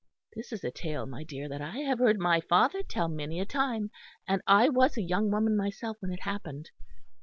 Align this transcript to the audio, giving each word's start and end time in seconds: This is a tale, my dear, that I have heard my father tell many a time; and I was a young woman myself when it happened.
This 0.35 0.51
is 0.51 0.63
a 0.63 0.71
tale, 0.71 1.05
my 1.05 1.23
dear, 1.23 1.47
that 1.47 1.61
I 1.61 1.77
have 1.77 1.99
heard 1.99 2.17
my 2.17 2.41
father 2.49 2.81
tell 2.81 3.07
many 3.07 3.39
a 3.39 3.45
time; 3.45 3.91
and 4.27 4.41
I 4.47 4.67
was 4.67 4.97
a 4.97 5.03
young 5.03 5.29
woman 5.29 5.55
myself 5.55 5.97
when 5.99 6.11
it 6.11 6.21
happened. 6.23 6.71